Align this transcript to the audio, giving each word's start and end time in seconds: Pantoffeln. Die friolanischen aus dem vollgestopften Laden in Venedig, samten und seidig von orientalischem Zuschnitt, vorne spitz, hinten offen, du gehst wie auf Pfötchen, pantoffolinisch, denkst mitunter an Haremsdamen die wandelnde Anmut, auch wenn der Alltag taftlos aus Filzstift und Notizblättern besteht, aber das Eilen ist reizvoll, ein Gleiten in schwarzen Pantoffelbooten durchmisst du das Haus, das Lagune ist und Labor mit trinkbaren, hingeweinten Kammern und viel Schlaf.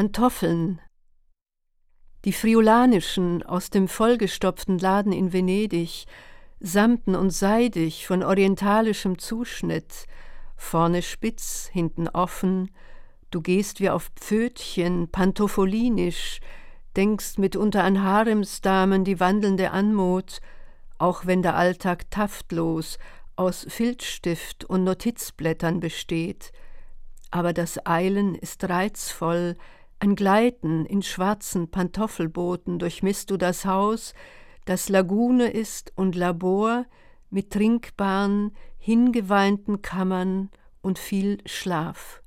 Pantoffeln. 0.00 0.80
Die 2.24 2.32
friolanischen 2.32 3.42
aus 3.42 3.68
dem 3.68 3.86
vollgestopften 3.86 4.78
Laden 4.78 5.12
in 5.12 5.34
Venedig, 5.34 6.06
samten 6.58 7.14
und 7.14 7.28
seidig 7.28 8.06
von 8.06 8.22
orientalischem 8.22 9.18
Zuschnitt, 9.18 10.06
vorne 10.56 11.02
spitz, 11.02 11.68
hinten 11.70 12.08
offen, 12.08 12.70
du 13.30 13.42
gehst 13.42 13.80
wie 13.80 13.90
auf 13.90 14.10
Pfötchen, 14.16 15.10
pantoffolinisch, 15.10 16.40
denkst 16.96 17.36
mitunter 17.36 17.84
an 17.84 18.02
Haremsdamen 18.02 19.04
die 19.04 19.20
wandelnde 19.20 19.70
Anmut, 19.70 20.40
auch 20.96 21.26
wenn 21.26 21.42
der 21.42 21.56
Alltag 21.56 22.10
taftlos 22.10 22.96
aus 23.36 23.66
Filzstift 23.68 24.64
und 24.64 24.84
Notizblättern 24.84 25.78
besteht, 25.78 26.52
aber 27.30 27.52
das 27.52 27.84
Eilen 27.86 28.34
ist 28.34 28.66
reizvoll, 28.66 29.56
ein 30.00 30.16
Gleiten 30.16 30.86
in 30.86 31.02
schwarzen 31.02 31.70
Pantoffelbooten 31.70 32.78
durchmisst 32.78 33.30
du 33.30 33.36
das 33.36 33.66
Haus, 33.66 34.14
das 34.64 34.88
Lagune 34.88 35.48
ist 35.50 35.92
und 35.94 36.16
Labor 36.16 36.86
mit 37.28 37.50
trinkbaren, 37.50 38.56
hingeweinten 38.78 39.82
Kammern 39.82 40.50
und 40.80 40.98
viel 40.98 41.38
Schlaf. 41.44 42.22